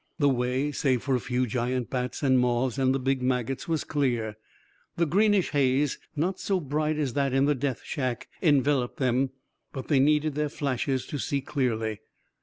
The 0.17 0.29
way, 0.29 0.71
save 0.71 1.03
for 1.03 1.13
a 1.13 1.19
few 1.19 1.45
giant 1.45 1.91
bats 1.91 2.23
and 2.23 2.39
moths, 2.39 2.79
and 2.79 2.91
the 2.95 2.97
big 2.97 3.21
maggots, 3.21 3.67
was 3.67 3.83
clear. 3.83 4.35
The 4.97 5.05
greenish 5.05 5.51
haze, 5.51 5.99
not 6.15 6.39
so 6.39 6.59
bright 6.59 6.97
as 6.97 7.13
that 7.13 7.33
in 7.33 7.45
the 7.45 7.53
death 7.53 7.83
shack, 7.83 8.27
enveloped 8.41 8.97
them, 8.97 9.29
but 9.71 9.89
they 9.89 9.99
needed 9.99 10.33
their 10.33 10.49
flashes 10.49 11.05
to 11.05 11.19
see 11.19 11.39
clearly. 11.39 11.99